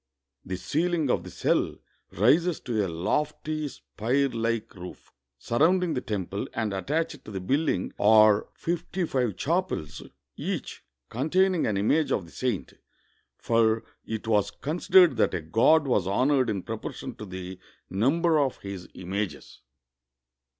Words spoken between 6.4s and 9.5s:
and attached to the building are fifty five